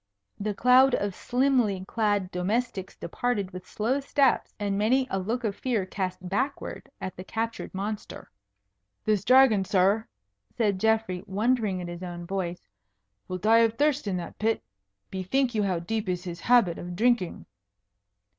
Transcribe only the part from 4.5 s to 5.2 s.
and many a